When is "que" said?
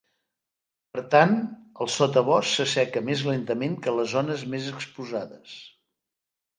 3.87-3.97